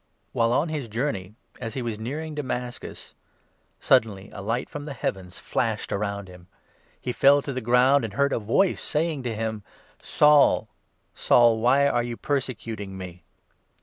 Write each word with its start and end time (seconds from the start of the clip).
While 0.33 0.51
on 0.51 0.69
his 0.69 0.87
journey, 0.89 1.35
as 1.59 1.75
he 1.75 1.83
was 1.83 1.99
nearing 1.99 2.33
Damascus, 2.33 3.13
sud 3.79 4.01
3 4.01 4.11
denly 4.11 4.29
a 4.33 4.41
light 4.41 4.67
from 4.67 4.85
the 4.85 4.95
heavens 4.95 5.37
flashed 5.37 5.91
around 5.93 6.27
him. 6.27 6.47
He 6.99 7.11
fell 7.13 7.35
4 7.35 7.41
to 7.43 7.53
the 7.53 7.61
ground 7.61 8.03
and 8.03 8.13
heard 8.15 8.33
a 8.33 8.39
voice 8.39 8.81
saying 8.81 9.21
to 9.21 9.35
him 9.35 9.61
—"Saul, 10.01 10.69
Saul, 11.13 11.59
why 11.59 11.87
are 11.87 12.01
you 12.01 12.17
persecuting 12.17 12.97
me 12.97 13.21